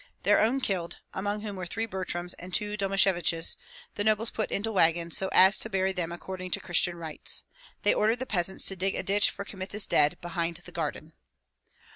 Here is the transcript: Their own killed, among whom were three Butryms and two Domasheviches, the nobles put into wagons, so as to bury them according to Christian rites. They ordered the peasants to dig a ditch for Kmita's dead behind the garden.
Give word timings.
Their 0.23 0.39
own 0.41 0.61
killed, 0.61 0.97
among 1.13 1.41
whom 1.41 1.55
were 1.55 1.67
three 1.67 1.85
Butryms 1.85 2.33
and 2.39 2.51
two 2.51 2.75
Domasheviches, 2.75 3.55
the 3.93 4.03
nobles 4.03 4.31
put 4.31 4.49
into 4.49 4.71
wagons, 4.71 5.15
so 5.15 5.29
as 5.31 5.59
to 5.59 5.69
bury 5.69 5.91
them 5.91 6.11
according 6.11 6.49
to 6.49 6.59
Christian 6.59 6.95
rites. 6.95 7.43
They 7.83 7.93
ordered 7.93 8.17
the 8.17 8.25
peasants 8.25 8.65
to 8.69 8.75
dig 8.75 8.95
a 8.95 9.03
ditch 9.03 9.29
for 9.29 9.45
Kmita's 9.45 9.85
dead 9.85 10.17
behind 10.19 10.55
the 10.57 10.71
garden. 10.71 11.13